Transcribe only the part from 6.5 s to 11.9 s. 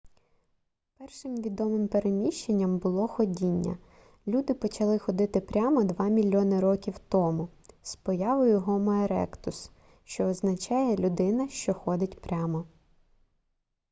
років тому з появою гомо еректус що означає людина що